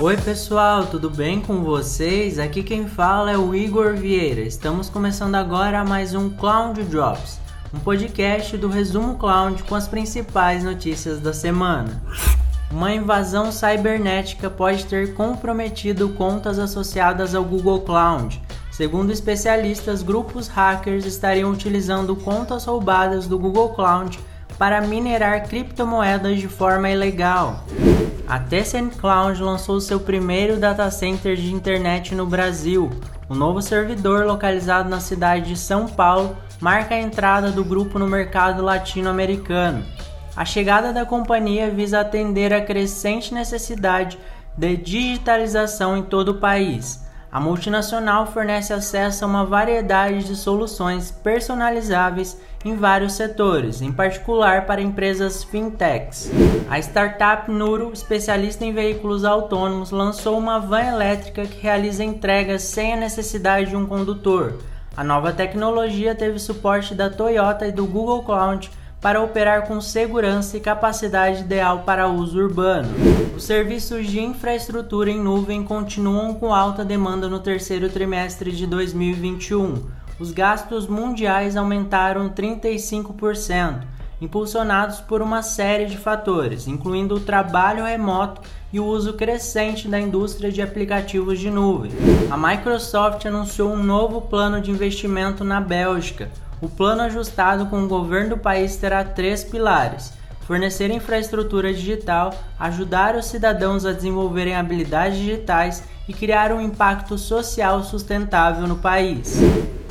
Oi 0.00 0.16
pessoal, 0.16 0.86
tudo 0.86 1.10
bem 1.10 1.40
com 1.40 1.64
vocês? 1.64 2.38
Aqui 2.38 2.62
quem 2.62 2.86
fala 2.86 3.32
é 3.32 3.36
o 3.36 3.52
Igor 3.52 3.96
Vieira. 3.96 4.42
Estamos 4.42 4.88
começando 4.88 5.34
agora 5.34 5.84
mais 5.84 6.14
um 6.14 6.30
Cloud 6.30 6.80
Drops, 6.84 7.40
um 7.74 7.80
podcast 7.80 8.56
do 8.56 8.68
Resumo 8.68 9.16
Cloud 9.16 9.64
com 9.64 9.74
as 9.74 9.88
principais 9.88 10.62
notícias 10.62 11.18
da 11.18 11.32
semana. 11.32 12.00
Uma 12.70 12.94
invasão 12.94 13.50
cibernética 13.50 14.48
pode 14.48 14.86
ter 14.86 15.14
comprometido 15.14 16.10
contas 16.10 16.60
associadas 16.60 17.34
ao 17.34 17.42
Google 17.42 17.80
Cloud. 17.80 18.40
Segundo 18.70 19.10
especialistas, 19.10 20.04
grupos 20.04 20.46
hackers 20.46 21.06
estariam 21.06 21.50
utilizando 21.50 22.14
contas 22.14 22.66
roubadas 22.66 23.26
do 23.26 23.36
Google 23.36 23.70
Cloud 23.70 24.16
para 24.58 24.80
minerar 24.80 25.48
criptomoedas 25.48 26.38
de 26.38 26.48
forma 26.48 26.90
ilegal. 26.90 27.64
A 28.26 28.38
Tencent 28.38 28.96
Cloud 28.96 29.40
lançou 29.40 29.80
seu 29.80 30.00
primeiro 30.00 30.58
data 30.58 30.90
center 30.90 31.36
de 31.36 31.54
internet 31.54 32.14
no 32.14 32.26
Brasil. 32.26 32.90
O 33.28 33.34
novo 33.34 33.62
servidor, 33.62 34.26
localizado 34.26 34.88
na 34.88 35.00
cidade 35.00 35.48
de 35.48 35.56
São 35.56 35.86
Paulo, 35.86 36.36
marca 36.60 36.94
a 36.94 37.00
entrada 37.00 37.50
do 37.50 37.64
grupo 37.64 37.98
no 37.98 38.06
mercado 38.06 38.62
latino-americano. 38.62 39.84
A 40.36 40.44
chegada 40.44 40.92
da 40.92 41.06
companhia 41.06 41.70
visa 41.70 42.00
atender 42.00 42.52
a 42.52 42.60
crescente 42.60 43.32
necessidade 43.32 44.18
de 44.56 44.76
digitalização 44.76 45.96
em 45.96 46.02
todo 46.02 46.30
o 46.30 46.38
país. 46.38 47.07
A 47.30 47.38
multinacional 47.38 48.26
fornece 48.26 48.72
acesso 48.72 49.22
a 49.22 49.28
uma 49.28 49.44
variedade 49.44 50.24
de 50.24 50.34
soluções 50.34 51.10
personalizáveis 51.10 52.40
em 52.64 52.74
vários 52.74 53.12
setores, 53.12 53.82
em 53.82 53.92
particular 53.92 54.64
para 54.64 54.80
empresas 54.80 55.44
fintechs. 55.44 56.30
A 56.70 56.78
startup 56.78 57.50
Nuro, 57.50 57.92
especialista 57.92 58.64
em 58.64 58.72
veículos 58.72 59.26
autônomos, 59.26 59.90
lançou 59.90 60.38
uma 60.38 60.58
van 60.58 60.84
elétrica 60.84 61.44
que 61.44 61.60
realiza 61.60 62.02
entregas 62.02 62.62
sem 62.62 62.94
a 62.94 62.96
necessidade 62.96 63.70
de 63.70 63.76
um 63.76 63.86
condutor. 63.86 64.54
A 64.96 65.04
nova 65.04 65.30
tecnologia 65.30 66.14
teve 66.14 66.38
suporte 66.38 66.94
da 66.94 67.10
Toyota 67.10 67.66
e 67.66 67.72
do 67.72 67.86
Google 67.86 68.22
Cloud 68.22 68.70
para 69.00 69.22
operar 69.22 69.66
com 69.66 69.80
segurança 69.80 70.56
e 70.56 70.60
capacidade 70.60 71.40
ideal 71.40 71.82
para 71.86 72.08
uso 72.08 72.38
urbano. 72.38 72.88
Os 73.36 73.44
serviços 73.44 74.08
de 74.08 74.20
infraestrutura 74.20 75.10
em 75.10 75.20
nuvem 75.20 75.62
continuam 75.62 76.34
com 76.34 76.52
alta 76.52 76.84
demanda 76.84 77.28
no 77.28 77.38
terceiro 77.38 77.88
trimestre 77.88 78.50
de 78.50 78.66
2021. 78.66 79.98
Os 80.18 80.32
gastos 80.32 80.88
mundiais 80.88 81.56
aumentaram 81.56 82.28
35%, 82.28 83.82
impulsionados 84.20 84.98
por 84.98 85.22
uma 85.22 85.42
série 85.42 85.86
de 85.86 85.96
fatores, 85.96 86.66
incluindo 86.66 87.14
o 87.14 87.20
trabalho 87.20 87.84
remoto 87.84 88.40
e 88.72 88.80
o 88.80 88.84
uso 88.84 89.12
crescente 89.12 89.86
da 89.86 90.00
indústria 90.00 90.50
de 90.50 90.60
aplicativos 90.60 91.38
de 91.38 91.48
nuvem. 91.48 91.92
A 92.28 92.36
Microsoft 92.36 93.24
anunciou 93.24 93.70
um 93.70 93.82
novo 93.82 94.22
plano 94.22 94.60
de 94.60 94.72
investimento 94.72 95.44
na 95.44 95.60
Bélgica 95.60 96.28
o 96.60 96.68
plano 96.68 97.02
ajustado 97.02 97.66
com 97.66 97.82
o 97.82 97.88
governo 97.88 98.30
do 98.30 98.38
país 98.38 98.76
terá 98.76 99.04
três 99.04 99.44
pilares: 99.44 100.12
fornecer 100.40 100.90
infraestrutura 100.90 101.72
digital, 101.72 102.34
ajudar 102.58 103.14
os 103.16 103.26
cidadãos 103.26 103.84
a 103.84 103.92
desenvolverem 103.92 104.54
habilidades 104.54 105.18
digitais 105.18 105.82
e 106.08 106.12
criar 106.12 106.52
um 106.52 106.60
impacto 106.60 107.18
social 107.18 107.82
sustentável 107.84 108.66
no 108.66 108.76
país. 108.76 109.36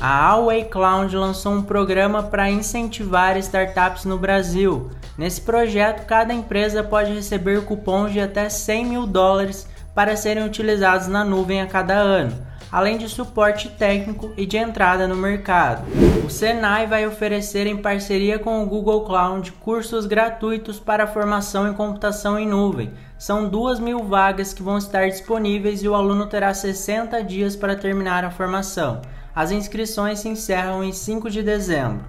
A 0.00 0.34
Huawei 0.34 0.64
Cloud 0.64 1.14
lançou 1.16 1.52
um 1.52 1.62
programa 1.62 2.22
para 2.22 2.50
incentivar 2.50 3.36
startups 3.38 4.04
no 4.04 4.18
Brasil. 4.18 4.90
Nesse 5.16 5.40
projeto, 5.40 6.04
cada 6.06 6.34
empresa 6.34 6.82
pode 6.82 7.12
receber 7.12 7.64
cupons 7.64 8.12
de 8.12 8.20
até 8.20 8.48
100 8.48 8.84
mil 8.84 9.06
dólares 9.06 9.66
para 9.94 10.14
serem 10.14 10.44
utilizados 10.44 11.06
na 11.06 11.24
nuvem 11.24 11.62
a 11.62 11.66
cada 11.66 11.94
ano 11.94 12.45
além 12.76 12.98
de 12.98 13.08
suporte 13.08 13.70
técnico 13.70 14.34
e 14.36 14.44
de 14.44 14.58
entrada 14.58 15.08
no 15.08 15.16
mercado. 15.16 15.82
O 16.26 16.28
Senai 16.28 16.86
vai 16.86 17.06
oferecer 17.06 17.66
em 17.66 17.78
parceria 17.78 18.38
com 18.38 18.62
o 18.62 18.66
Google 18.66 19.02
Cloud 19.06 19.50
cursos 19.52 20.04
gratuitos 20.04 20.78
para 20.78 21.06
formação 21.06 21.66
em 21.66 21.72
computação 21.72 22.38
em 22.38 22.46
nuvem. 22.46 22.92
São 23.16 23.48
duas 23.48 23.80
mil 23.80 24.04
vagas 24.04 24.52
que 24.52 24.62
vão 24.62 24.76
estar 24.76 25.08
disponíveis 25.08 25.82
e 25.82 25.88
o 25.88 25.94
aluno 25.94 26.26
terá 26.26 26.52
60 26.52 27.24
dias 27.24 27.56
para 27.56 27.76
terminar 27.76 28.26
a 28.26 28.30
formação. 28.30 29.00
As 29.34 29.50
inscrições 29.50 30.18
se 30.18 30.28
encerram 30.28 30.84
em 30.84 30.92
5 30.92 31.30
de 31.30 31.42
dezembro. 31.42 32.04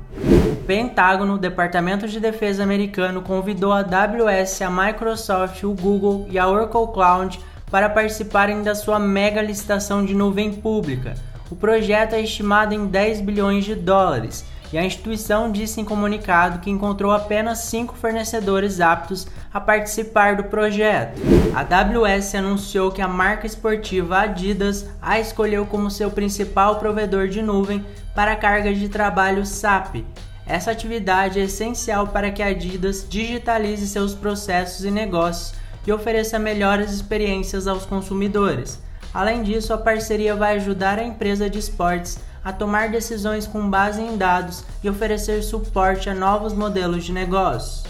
O 0.52 0.56
Pentágono, 0.66 1.38
Departamento 1.38 2.10
de 2.10 2.20
Defesa 2.20 2.62
americano, 2.62 3.22
convidou 3.22 3.72
a 3.72 3.80
AWS, 3.80 4.62
a 4.64 4.70
Microsoft, 4.70 5.64
o 5.64 5.72
Google 5.72 6.28
e 6.30 6.38
a 6.38 6.46
Oracle 6.46 6.92
Cloud 6.94 7.40
para 7.70 7.90
participarem 7.90 8.64
da 8.64 8.74
sua 8.74 9.00
mega 9.00 9.42
licitação 9.42 10.06
de 10.06 10.14
nuvem 10.14 10.54
pública. 10.54 11.16
O 11.50 11.56
projeto 11.56 12.14
é 12.14 12.22
estimado 12.22 12.74
em 12.74 12.88
10 12.88 13.22
bilhões 13.22 13.66
de 13.66 13.76
dólares 13.76 14.46
e 14.72 14.78
a 14.78 14.84
instituição 14.84 15.52
disse 15.52 15.80
em 15.80 15.86
comunicado 15.86 16.60
que 16.60 16.70
encontrou 16.70 17.12
apenas 17.12 17.60
cinco 17.60 17.96
fornecedores 17.96 18.82
aptos 18.82 19.28
a 19.54 19.62
participar 19.62 20.36
do 20.36 20.46
projeto. 20.46 21.22
A 21.56 21.62
AWS 21.62 22.36
anunciou 22.36 22.92
que 22.92 23.02
a 23.02 23.08
marca 23.08 23.48
esportiva 23.48 24.20
Adidas 24.20 24.86
a 25.02 25.20
escolheu 25.20 25.66
como 25.66 25.90
seu 25.90 26.12
principal 26.12 26.78
provedor 26.80 27.30
de 27.30 27.42
nuvem 27.42 27.86
para 28.14 28.34
a 28.34 28.36
carga 28.36 28.74
de 28.74 28.90
trabalho 28.90 29.46
SAP. 29.46 30.04
Essa 30.46 30.72
atividade 30.72 31.40
é 31.40 31.44
essencial 31.44 32.08
para 32.08 32.32
que 32.32 32.42
a 32.42 32.48
Adidas 32.48 33.06
digitalize 33.10 33.88
seus 33.88 34.14
processos 34.14 34.86
e 34.86 34.92
negócios 34.92 35.54
e 35.88 35.92
ofereça 35.92 36.38
melhores 36.38 36.92
experiências 36.92 37.66
aos 37.66 37.86
consumidores. 37.86 38.80
Além 39.14 39.42
disso, 39.42 39.74
a 39.74 39.78
parceria 39.78 40.36
vai 40.36 40.58
ajudar 40.58 41.00
a 41.00 41.04
empresa 41.04 41.50
de 41.50 41.58
esportes 41.58 42.20
a 42.44 42.52
tomar 42.52 42.90
decisões 42.90 43.48
com 43.48 43.70
base 43.70 44.02
em 44.02 44.18
dados 44.18 44.64
e 44.84 44.90
oferecer 44.90 45.42
suporte 45.42 46.10
a 46.10 46.14
novos 46.14 46.54
modelos 46.54 47.06
de 47.06 47.14
negócios. 47.14 47.84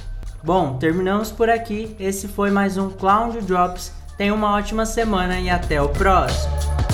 Bom, 0.44 0.78
terminamos 0.78 1.32
por 1.32 1.50
aqui. 1.50 1.96
Esse 2.00 2.28
foi 2.28 2.52
mais 2.52 2.78
um 2.78 2.90
Cloud 2.90 3.42
Drops. 3.42 3.92
Tenha 4.18 4.34
uma 4.34 4.56
ótima 4.56 4.86
semana 4.86 5.40
e 5.40 5.50
até 5.50 5.82
o 5.82 5.90
próximo. 5.90 6.87